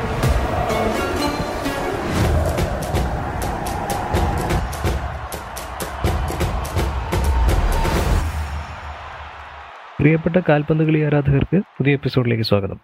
പ്രിയപ്പെട്ട 9.99 10.35
കാൽപന്ത് 10.49 10.83
കളി 10.83 11.01
ആരാധകർക്ക് 11.03 11.57
പുതിയ 11.57 11.93
എപ്പിസോഡിലേക്ക് 11.93 12.43
സ്വാഗതം. 12.43 12.79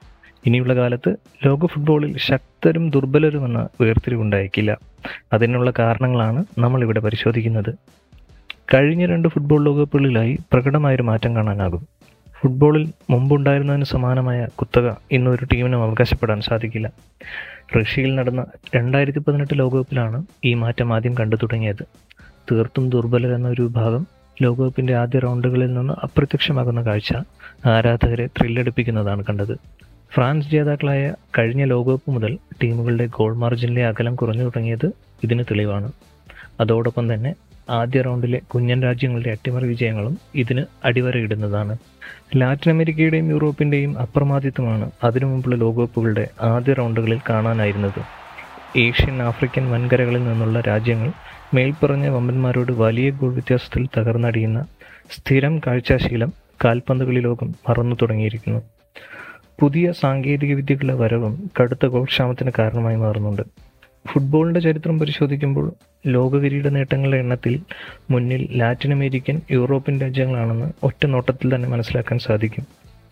ഇനിയുള്ള 0.46 0.76
കാലത്ത് 0.76 1.16
ലോക 1.46 1.66
ഫുട്ബോളിൽ 1.66 2.18
ശക്തരും 2.18 2.90
ദുർബലരുമെന്ന 2.90 3.68
വേർതിരിവുണ്ടായേക്കില്ല. 3.82 4.78
അതിനുള്ള 5.34 5.74
കാരണങ്ങളാണ് 5.80 6.46
നമ്മൾ 6.58 6.82
ഇവിടെ 6.82 7.00
പരിശോധിക്കുന്നത്. 7.00 7.76
കഴിഞ്ഞ 8.74 9.06
രണ്ട് 9.06 9.28
ഫുട്ബോൾ 9.28 9.64
ലോകകപ്പുകളിലായി 9.64 10.38
പ്രകടമായൊരു 10.54 11.04
മാറ്റം 11.04 11.36
കാണാനാകും. 11.36 12.03
ഫുട്ബോളിൽ 12.44 12.92
മുമ്പുണ്ടായിരുന്നതിന് 13.10 13.86
സമാനമായ 13.86 14.48
കുത്തക 14.56 14.96
ഇന്നൊരു 15.12 15.46
ടീമിനും 15.46 15.84
അവകാശപ്പെടാൻ 15.84 16.42
സാധിക്കില്ല. 16.42 16.88
റഷ്യയിൽ 17.78 18.16
നടന്ന 18.16 18.46
രണ്ടായിരത്തി 18.76 19.20
പതിനെട്ട് 19.20 19.60
ലോകകപ്പിലാണ് 19.60 20.26
ഈ 20.46 20.54
മാറ്റം 20.54 20.94
ആദ്യം 20.96 21.14
കണ്ടു 21.18 21.36
തുടങ്ങിയത്. 21.36 21.84
തീർത്തും 22.52 22.90
ദുർബലരെന്ന 22.90 23.48
ഒരു 23.48 23.62
വിഭാഗം 23.62 24.08
ലോകകപ്പിന്റെ 24.42 24.96
ആദ്യ 24.96 25.20
റൗണ്ടുകളിൽ 25.20 25.74
നിന്ന് 25.74 25.94
അപ്രത്യക്ഷമാകുന്ന 26.04 26.82
കാഴ്ച 26.82 27.14
ആരാധകരെ 27.66 28.28
ത്രില്ലടിപ്പിക്കുന്നതാണ് 28.28 29.24
കണ്ടത്. 29.24 29.56
ഫ്രാൻസ് 30.14 30.50
ജേതാക്കളായ 30.50 31.14
കഴിഞ്ഞ 31.38 31.64
ലോകകപ്പ് 31.64 32.12
മുതൽ 32.12 32.38
ടീമുകളുടെ 32.64 33.06
ഗോൾ 33.06 33.36
മാർജിനിലെ 33.36 33.86
അകലം 33.86 34.16
കുറഞ്ഞു 34.16 34.44
തുടങ്ങിയത് 34.44 34.92
ഇതിന് 35.24 35.44
തെളിവാണ്. 35.44 35.92
അതോടൊപ്പം 36.60 37.14
തന്നെ 37.14 37.34
ആദ്യ 37.70 38.02
റൗണ്ടിലെ 38.02 38.40
കുഞ്ഞൻ 38.40 38.84
രാജ്യങ്ങളുടെ 38.84 39.30
അട്ടിമറി 39.30 39.68
വിജയങ്ങളും 39.68 40.18
ഇതിന് 40.36 40.66
അടിവരയിടുന്നതാണ്. 40.86 41.78
ലാറ്റിൻ 42.36 42.74
അമേരിക്കയുടെയും 42.74 43.30
യൂറോപ്പിന്റെയും 43.30 44.00
അപ്രമാദിത്വമാണ് 44.00 44.92
അതിനു 45.04 45.26
മുമ്പുള്ള 45.26 45.56
ലോകകപ്പുകളുടെ 45.56 46.28
ആദ്യ 46.42 46.74
റൗണ്ടുകളിൽ 46.74 47.20
കാണാനായിരുന്നത്. 47.30 48.24
ഏഷ്യൻ 48.78 49.22
ആഫ്രിക്കൻ 49.22 49.72
വൻകരകളിൽ 49.72 50.24
നിന്നുള്ള 50.24 50.62
രാജ്യങ്ങൾ 50.62 51.12
മേൽപ്പറഞ്ഞ 51.54 52.08
വമ്പന്മാരോട് 52.08 52.72
വലിയ 52.72 53.10
ഗോൾ 53.10 53.34
വ്യത്യാസത്തിൽ 53.34 53.88
തകർന്നടിയുന്ന 53.98 54.66
സ്ഥിരം 55.12 55.60
കാഴ്ചാശീലം 55.60 56.34
കാൽപന്തുകളി 56.66 57.20
ലോകം 57.20 57.56
മറന്നു 57.70 57.96
തുടങ്ങിയിരിക്കുന്നു. 58.02 58.60
പുതിയ 59.60 59.92
സാങ്കേതിക 59.92 60.56
വിദ്യകളുടെ 60.56 60.94
വരവും 60.94 61.52
കടുത്ത 61.62 61.86
ഗോൾക്ഷാമത്തിന് 61.86 62.52
കാരണമായി 62.60 62.96
മാറുന്നുണ്ട്. 62.96 63.42
ഫുട്ബോളിന്റെ 64.08 64.60
ചരിത്രം 64.60 65.00
പരിശോധിക്കുമ്പോൾ 65.00 65.74
ലോക 66.08 66.38
കിരീട 66.38 66.68
നേട്ടങ്ങളുടെ 66.68 67.18
എണ്ണത്തിൽ 67.18 67.60
മുന്നിൽ 68.12 68.48
ലാറ്റിൻ 68.52 68.94
അമേരിക്കൻ 68.94 69.42
യൂറോപ്യൻ 69.52 70.00
രാജ്യങ്ങളാണെന്ന് 70.00 70.72
ഒറ്റ 70.84 71.06
നോട്ടത്തിൽ 71.06 71.56
തന്നെ 71.56 71.70
മനസ്സിലാക്കാൻ 71.70 72.20
സാധിക്കും. 72.20 72.66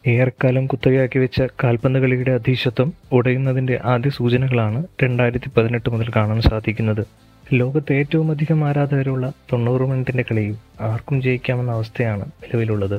ഏറെക്കാലം 0.08 0.68
കുത്തകയാക്കി 0.68 1.20
വെച്ച 1.20 1.42
കാൽപന്ത് 1.64 2.00
കളിയുടെ 2.00 2.32
അധീശത്വം 2.32 2.94
ഉടയുന്നതിന്റെ 3.12 3.80
ആദ്യ 3.84 4.10
സൂചനകളാണ് 4.10 4.84
രണ്ടായിരത്തി 5.04 5.52
പതിനെട്ട് 5.58 5.90
മുതൽ 5.90 6.12
കാണാൻ 6.16 6.42
സാധിക്കുന്നത്. 6.42 7.04
ലോകത്ത് 7.54 7.94
ഏറ്റവും 7.94 8.32
അധികം 8.32 8.68
ആരാധകരുള്ള 8.68 9.34
തൊണ്ണൂറ് 9.54 9.82
മിനിറ്റിന്റെ 9.82 10.26
കളിയും 10.32 10.58
ആർക്കും 10.82 11.22
ജയിക്കാമെന്ന 11.22 11.72
അവസ്ഥയാണ് 11.72 12.26
നിലവിലുള്ളത്. 12.44 12.98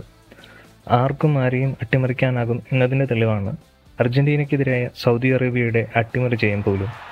ആർക്കും 0.90 1.38
ആരെയും 1.38 1.76
അട്ടിമറിക്കാനാകും 1.82 2.62
എന്നതിന്റെ 2.72 3.04
തെളിവാണ് 3.04 3.56
അർജന്റീനയ്ക്കെതിരായ 4.00 4.88
സൗദി 4.96 5.28
അറേബ്യയുടെ 5.28 5.86
അട്ടിമറി 5.96 6.34
ജയം 6.34 6.62
പോലും. 6.62 7.11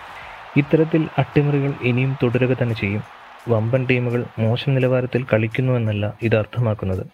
ഇത്തരത്തിൽ 0.56 1.08
അട്ടിമറികൾ 1.18 1.72
ഇനിയും 1.82 2.16
തുടരുക 2.22 2.56
തന്നെ 2.62 2.74
ചെയ്യും. 2.74 3.02
വമ്പൻ 3.48 3.86
ടീമുകൾ 3.90 4.24
മോശം 4.38 4.74
നിലവാരത്തിൽ 4.74 5.26
കളിക്കുന്നുവെന്നല്ല 5.32 6.14
ഇത് 6.22 6.36
അർത്ഥമാക്കുന്നത്. 6.36 7.06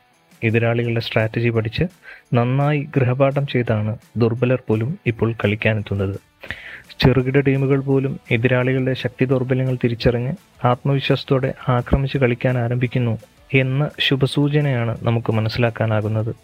എതിരാളികളുടെ 0.45 1.01
സ്ട്രാറ്റജി 1.01 1.49
പഠിച്ച് 1.49 1.85
നന്നായി 2.35 2.89
ഗൃഹപാഠം 2.97 3.47
ചെയ്താണ് 3.47 3.99
ദുർബലർ 4.17 4.63
പോലും 4.69 4.99
ഇപ്പോൾ 5.07 5.33
കളിക്കാനെത്തുന്നത്. 5.33 6.21
ചെറുകിട 7.01 7.41
ടീമുകൾ 7.41 7.81
പോലും 7.81 8.21
എതിരാളികളുടെ 8.31 8.95
ശക്തി 8.95 9.25
ദൗർബല്യങ്ങൾ 9.25 9.77
തിരിച്ചറിഞ്ഞ് 9.85 10.33
ആത്മവിശ്വാസത്തോടെ 10.65 11.55
ആക്രമിച്ച് 11.69 12.19
കളിക്കാൻ 12.19 12.59
ആരംഭിക്കുന്നു 12.59 13.19
എന്ന 13.55 13.91
ശുഭസൂചനയാണ് 14.01 14.97
നമുക്ക് 15.03 15.33
മനസ്സിലാക്കാനാകുന്നത്. 15.33 16.35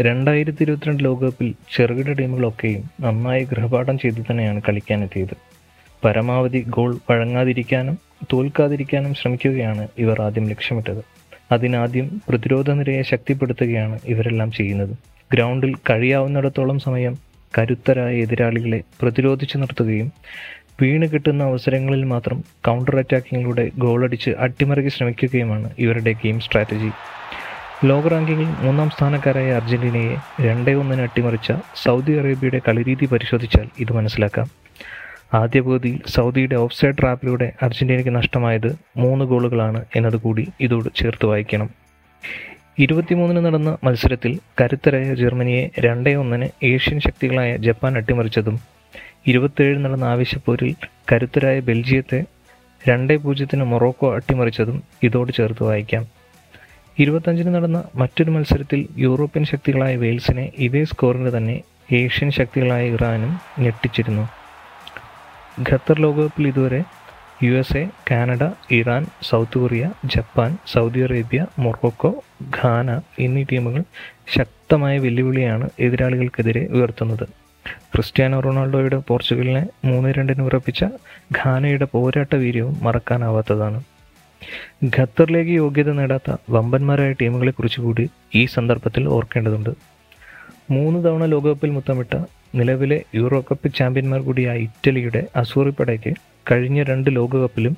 രണ്ടായിരത്തി 0.00 0.62
ഇരുപത്തിരണ്ട് 0.62 1.04
ലോകകപ്പിൽ 1.04 1.54
ചെറുകിട 1.76 2.12
ടീമുകളൊക്കെയും 2.12 2.90
നന്നായി 3.00 3.44
ഗൃഹപാഠം 3.44 3.98
ചെയ്തു 3.98 4.22
തന്നെയാണ് 4.30 4.62
കളിക്കാനെത്തിയത്. 4.68 5.36
പരമാവധി 6.04 6.64
ഗോൾ 6.68 6.96
വഴങ്ങാതിരിക്കാനും 7.10 7.98
തോൽക്കാതിരിക്കാനും 8.32 9.14
ശ്രമിക്കുകയാണ് 9.14 9.88
ഇവർ 9.98 10.22
ആദ്യം 10.22 10.48
ലക്ഷ്യമിട്ടത്. 10.48 11.02
അതിനാദ്യം 11.52 12.20
പ്രതിരോധ 12.28 12.70
നിരയെ 12.70 13.02
ശക്തിപ്പെടുത്തുകയാണ് 13.02 13.98
ഇവരെല്ലാം 14.04 14.52
ചെയ്യുന്നത്. 14.52 14.94
ഗ്രൗണ്ടിൽ 15.32 15.74
കഴിയാവുന്നിടത്തോളം 15.90 16.78
സമയം 16.78 17.18
കരുത്തരായ 17.58 18.16
എതിരാളികളെ 18.16 18.82
പ്രതിരോധിച്ചു 19.02 19.58
നിർത്തുകയും 19.58 20.12
വീണ് 20.82 21.06
കിട്ടുന്ന 21.06 21.44
അവസരങ്ങളിൽ 21.44 22.04
മാത്രം 22.04 22.44
കൗണ്ടർ 22.66 22.96
അറ്റാക്കിങ്ങിലൂടെ 22.96 23.70
ഗോളടിച്ച് 23.78 24.30
അട്ടിമറിക്ക് 24.30 24.88
ശ്രമിക്കുകയുമാണ് 24.88 25.70
ഇവരുടെ 25.78 26.12
ഗെയിം 26.12 26.40
സ്ട്രാറ്റജി 26.40 26.90
ലോക 27.84 28.08
റാങ്കിങ്ങിൽ 28.08 28.48
മൂന്നാം 28.64 28.90
സ്ഥാനക്കാരായ 28.90 29.52
അർജന്റീനയെ 29.52 30.16
രണ്ടേ 30.40 30.74
ഒന്നിന് 30.74 31.00
അട്ടിമറിച്ച 31.00 31.52
സൗദി 31.84 32.12
അറേബ്യയുടെ 32.12 32.60
കളിരീതി 32.68 33.06
പരിശോധിച്ചാൽ 33.06 33.68
ഇത് 33.78 33.92
മനസ്സിലാക്കാം. 33.92 34.59
ആദ്യ 35.38 35.60
പകുതിയിൽ 35.60 35.98
സൗദിയുടെ 36.08 36.56
ഓഫ്സൈഡ് 36.56 36.98
ട്രാപ്പിലൂടെ 36.98 37.52
അർജന്റീനയ്ക്ക് 37.62 38.16
നഷ്ടമായത് 38.16 38.70
മൂന്ന് 38.96 39.24
ഗോളുകളാണ് 39.24 39.84
എന്നതുകൂടി 39.96 40.48
ഇതോട് 40.60 40.88
ചേർത്ത് 40.96 41.26
വായിക്കണം. 41.26 41.68
ഇരുപത്തിമൂന്നിന് 42.78 43.46
നടന്ന 43.46 43.78
മത്സരത്തിൽ 43.84 44.38
കരുത്തരായ 44.60 45.14
ജർമ്മനിയെ 45.14 45.70
രണ്ടേ 45.78 46.14
ഒന്നിന് 46.14 46.48
ഏഷ്യൻ 46.64 47.00
ശക്തികളായ 47.00 47.56
ജപ്പാൻ 47.56 47.96
അട്ടിമറിച്ചതും 47.96 48.56
ഇരുപത്തേഴിന് 49.26 49.84
നടന്ന 49.84 50.04
ആവേശപ്പോരിൽ 50.04 50.74
കരുത്തരായ 51.12 51.60
ബെൽജിയത്തെ 51.60 52.24
രണ്ടേ 52.88 53.16
പൂജ്യത്തിന് 53.16 53.64
മൊറോക്കോ 53.64 54.14
അട്ടിമറിച്ചതും 54.14 54.82
ഇതോട് 55.02 55.32
ചേർത്ത് 55.32 55.62
വായിക്കാം. 55.62 56.04
ഇരുപത്തഞ്ചിന് 56.98 57.54
നടന്ന 57.54 57.84
മറ്റൊരു 57.94 58.30
മത്സരത്തിൽ 58.30 58.88
യൂറോപ്യൻ 58.96 59.44
ശക്തികളായ 59.44 59.96
വെയിൽസിനെ 59.96 60.52
ഇതേ 60.58 60.84
സ്കോറിന് 60.84 61.36
തന്നെ 61.36 61.56
ഏഷ്യൻ 61.92 62.30
ശക്തികളായ 62.30 62.94
ഇറാനും 62.96 63.32
ഞെട്ടിച്ചിരുന്നു. 63.58 64.24
ഖത്തർ 65.68 66.00
ലോകകപ്പിൽ 66.00 66.46
ഇതുവരെ 66.46 66.78
U 67.44 67.52
S 67.52 67.76
A 67.76 67.88
Canada 68.10 68.42
Iran 68.70 69.06
South 69.22 69.58
Korea 69.58 69.84
Japan 70.04 70.56
Saudi 70.72 71.00
Arabia 71.00 71.46
Morocco 71.58 72.10
Ghana 72.58 72.88
എന്നീ 73.18 73.42
ടീമുകൾ 73.52 73.82
ശക്തമായ 74.36 74.98
വെല്ലുവിളിയാണ് 74.98 75.68
എതിരാളികൾക്കെതിരെ 75.78 76.62
ഉയർത്തുന്നത്. 76.70 77.24
ക്രിസ്ത്യാനോ 77.92 78.40
റൊണാൾഡോയുടെ 78.40 78.98
പോർച്ചുഗലിനെ 79.08 79.64
മൂന്ന് 79.84 80.14
രണ്ടിന് 80.18 80.42
ഉറപ്പിച്ച 80.42 80.84
ഘാനയുടെ 81.36 81.88
പോരാട്ട 81.94 82.34
വീര്യവും 82.34 82.76
മറക്കാനാവാത്തതാണ്. 82.82 83.80
ഖത്തറിലേക്ക് 84.96 85.50
യോഗ്യത 85.50 85.90
നേടാത്ത 85.92 86.36
വമ്പന്മാരായ 86.50 87.12
ടീമുകളെ 87.12 87.50
കുറിച്ച് 87.50 87.80
കൂടി 87.80 88.04
ഈ 88.34 88.44
സന്ദർഭത്തിൽ 88.56 89.06
ഓർക്കേണ്ടതുണ്ട്. 89.16 89.72
മൂന്ന് 90.70 90.98
തവണ 91.04 91.24
ലോകകപ്പിൽ 91.24 91.70
മുത്തമിട്ട 91.70 92.14
നിലവിലെ 92.54 93.04
യൂറോ 93.14 93.40
കപ്പ് 93.40 93.74
ചാമ്പ്യന്മാർ 93.74 94.20
കൂടിയായ 94.20 94.58
ഇറ്റലിയുടെ 94.58 95.26
അസൂറിപ്പടയ്ക്ക് 95.36 96.12
കഴിഞ്ഞ 96.50 96.82
രണ്ട് 96.82 97.16
ലോകകപ്പിലും 97.16 97.76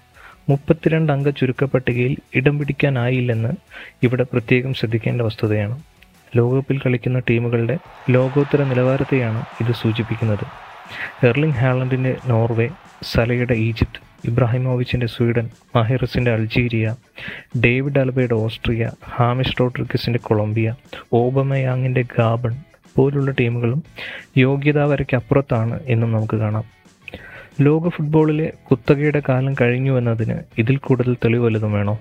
മുപ്പത്തിരണ്ട് 0.49 1.13
അംഗ 1.13 1.31
ചുരുക്കപ്പട്ടികയിൽ 1.31 2.17
ഇടം 2.35 2.59
പിടിക്കാനായില്ലെന്ന് 2.59 3.53
ഇവിടെ 4.03 4.23
പ്രത്യേകം 4.23 4.75
ശ്രദ്ധിക്കേണ്ട 4.75 5.23
വസ്തുതയാണ്. 5.23 5.77
ലോകകപ്പിൽ 6.37 6.79
കളിക്കുന്ന 6.79 7.19
ടീമുകളുടെ 7.19 7.77
ലോകോത്തര 8.11 8.63
നിലവാരത്തെയാണ് 8.63 9.43
ഇത് 9.61 9.73
സൂചിപ്പിക്കുന്നത്. 9.73 10.45
എർലിംഗ് 11.25 11.55
ഹാലൻഡിന്റെ 11.55 12.17
നോർവേ 12.27 12.69
സലയുടെ 13.03 13.55
ഈജിപ്ത് 13.55 14.01
ഇബ്രാഹിമോവിച്ചിന്റെ 14.29 15.07
സ്വീഡൻ 15.07 15.47
മാഹിറസിന്റെ 15.77 16.31
അൾജീരിയ 16.33 16.95
ഡേവിഡ് 17.65 17.99
അൽബയുടെ 17.99 18.35
ഓസ്ട്രിയ 18.35 18.91
ഹാമിഷ് 19.09 19.57
റോഡ്രിഗസിന്റെ 19.61 20.19
കൊളംബിയ 20.23 20.75
ഓബമയാങ്ങിന്റെ 21.13 22.05
ഗാബൺ 22.19 22.55
പോലുള്ള 22.97 23.31
ടീമുകളും 23.31 23.83
യോഗ്യതാ 24.37 24.85
വരയ്ക്ക് 24.85 25.17
അപ്പുറത്താണ് 25.17 25.81
എന്നും 25.87 26.13
നമുക്ക് 26.13 26.37
കാണാം. 26.37 26.65
ലോക 27.61 27.89
ഫുട്ബോളിലെ 27.89 28.53
കുത്തകയുടെ 28.71 29.23
കാലം 29.29 29.55
കഴിഞ്ഞു 29.61 29.99
എന്നതിന് 29.99 30.35
ഇതിൽ 30.59 30.77
കൂടുതൽ 30.77 31.15
തെളിവ് 31.15 31.45
വല്ലതും 31.45 31.73
വേണോ? 31.73 31.99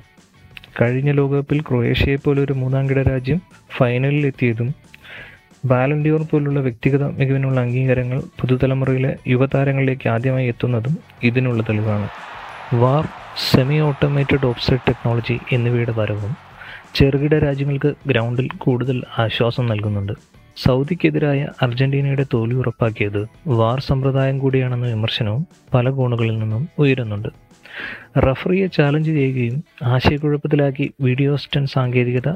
കഴിഞ്ഞ 0.81 1.11
ലോകകപ്പിൽ 1.11 1.61
ക്രൊയേഷ്യയെ 1.61 2.15
പോലൊരു 2.15 2.53
മൂന്നാംകിട 2.53 3.01
രാജ്യം 3.01 3.41
ഫൈനലിൽ 3.77 4.27
എത്തിയതും 4.27 4.73
ബാലൻഡിയോർ 5.65 6.21
പോലുള്ള 6.31 6.59
വ്യക്തിഗത 6.59 7.03
മികവിനുള്ള 7.03 7.59
അംഗീകാരങ്ങൾ 7.59 8.19
പുതുതലമുറയിലെ 8.19 9.15
യുവതാരങ്ങളിലേക്ക് 9.27 10.09
ആദ്യമായി 10.09 10.47
എത്തുന്നതും 10.47 10.97
ഇതിനുള്ള 11.23 11.63
തെളിവാണ്. 11.63 12.09
VAR 12.73 13.07
semi 13.51 13.79
automated 13.79 14.45
offside 14.45 14.79
technology 14.87 15.37
എന്നിവയുടെ 15.51 15.91
വരവും 15.91 16.35
ചെറുകിട 16.95 17.39
രാജ്യങ്ങൾക്ക് 17.39 17.93
ഗ്രൗണ്ടിൽ 18.07 18.49
കൂടുതൽ 18.57 19.03
ആശ്വാസം 19.19 19.65
നൽകുന്നുണ്ട്. 19.65 20.40
സൗദിക്കെതിരായ 20.63 21.41
അർജന്റീനയുടെ 21.65 22.25
തോൽവി 22.33 22.57
ഉറപ്പാക്കിയത് 22.61 23.21
വാർ 23.59 23.79
സമ്പ്രദായം 23.87 24.37
കൂടിയാണെന്ന 24.39 24.87
വിമർശനവും 24.93 25.43
പല 25.73 25.89
കോണുകളിൽ 25.97 26.35
നിന്നും 26.41 26.63
ഉയരുന്നുണ്ട്. 26.79 27.29
റഫറിയെ 28.25 28.67
ചാലഞ്ച് 28.77 29.11
ചെയ്യുകയും 29.17 29.57
ആശയക്കുഴപ്പത്തിലാക്കി 29.93 30.85
വീഡിയോ 31.01 31.35
സ്റ്റൺ 31.35 31.65
സാങ്കേതികത 31.75 32.29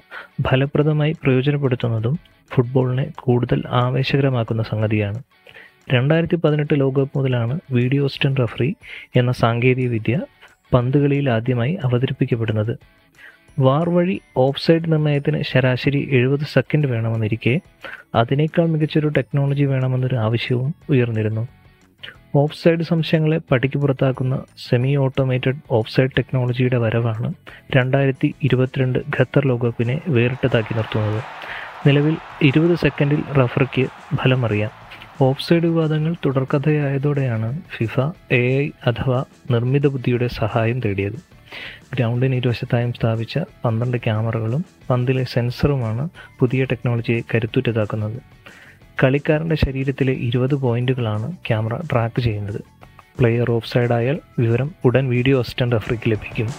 ഫലപ്രദമായി 0.47 1.15
പ്രയോജനപ്പെടുത്തുന്നതും 1.23 2.15
ഫുട്ബോളിനെ 2.51 3.05
കൂടുതൽ 3.23 3.61
ആവേശകരമാക്കുന്ന 3.83 4.63
സംഗതിയാണ്. 4.71 5.19
രണ്ടായിരത്തി 5.93 6.37
പതിനെട്ട് 6.43 6.75
ലോകകപ്പ് 6.83 7.17
മുതലാണ് 7.17 7.55
വീഡിയോ 7.71 8.03
അസിസ്റ്റന്റ് 8.09 8.41
റഫറി 8.43 8.69
എന്ന 9.15 9.31
സാങ്കേതികവിദ്യ 9.43 10.15
പന്തുകളിയിൽ 10.73 11.27
ആദ്യമായി 11.37 11.73
അവതരിപ്പിക്കപ്പെടുന്നത്. 11.85 12.73
വാർ 13.59 13.89
വഴി 13.89 14.21
ഓഫ് 14.37 14.61
സൈഡ് 14.61 14.91
നിർണയത്തിന് 14.91 15.41
ശരാശരി 15.41 16.07
എഴുപത് 16.11 16.45
സെക്കൻഡ് 16.45 16.87
വേണമെന്നിരിക്കെ 16.87 17.61
അതിനേക്കാൾ 18.15 18.65
മികച്ചൊരു 18.65 19.07
ടെക്നോളജി 19.07 19.63
വേണമെന്നൊരു 19.63 20.15
ആവശ്യവും 20.15 20.73
ഉയർന്നിരുന്നു. 20.89 21.47
ഓഫ് 22.35 22.55
സൈഡ് 22.55 22.83
സംശയങ്ങളെ 22.83 23.37
പടിക്ക് 23.51 23.77
പുറത്താക്കുന്ന 23.77 24.43
സെമി 24.57 24.95
ഓട്ടോമേറ്റഡ് 24.95 25.59
ഓഫ് 25.71 25.91
സൈഡ് 25.91 26.15
ടെക്നോളജിയുടെ 26.17 26.77
വരവാണ് 26.77 27.33
രണ്ടായിരത്തി 27.75 28.35
ഇരുപത്തിരണ്ട് 28.43 28.99
ഖത്തർ 28.99 29.47
ലോകകപ്പിനെ 29.47 30.01
വേറിട്ടതാക്കി 30.07 30.75
നിർത്തുന്നത്. 30.75 31.21
നിലവിൽ 31.87 32.15
ഇരുപത് 32.41 32.75
സെക്കൻഡിൽ 32.75 33.21
റഫറിക്ക് 33.37 33.85
ഫലമറിയാം. 34.15 34.71
ഓഫ് 35.21 35.43
സൈഡ് 35.43 35.63
വിവാദങ്ങൾ 35.63 36.15
തുടർക്കഥയായതോടെയാണ് 36.25 37.61
ഫിഫ 37.77 37.99
എ 38.31 38.43
ഐ 38.57 38.69
അഥവാ 38.87 39.23
നിർമ്മിത 39.51 39.87
ബുദ്ധിയുടെ 39.87 40.27
സഹായം 40.27 40.79
തേടിയത്. 40.79 41.34
ഗ്രൗണ്ടിന് 41.95 42.35
ഇരുവശത്തായും 42.35 42.93
സ്ഥാപിച്ച 42.93 43.39
പന്ത്രണ്ട് 43.65 43.97
ക്യാമറകളും 43.97 44.65
പന്തിലെ 44.89 45.23
സെൻസറുമാണ് 45.23 46.09
പുതിയ 46.39 46.63
ടെക്നോളജിയെ 46.63 47.21
കരുത്തുറ്റതാക്കുന്നത്. 47.33 48.19
കളിക്കാരന്റെ 49.03 49.55
ശരീരത്തിലെ 49.55 50.13
ഇരുപത് 50.27 50.55
പോയിന്റുകളാണ് 50.55 51.29
ക്യാമറ 51.47 51.75
ട്രാക്ക് 51.91 52.21
ചെയ്യുന്നത്. 52.21 52.61
പ്ലെയർ 53.19 53.51
ഓഫ് 53.51 53.69
സൈഡ് 53.71 53.93
ആയാൽ 53.93 54.17
വിവരം 54.39 54.71
ഉടൻ 54.85 55.09
വീഡിയോ 55.09 55.39
അസിസ്റ്റന്റ് 55.39 55.75
റഫറിക്ക് 55.75 56.11
ലഭിക്കും. 56.11 56.49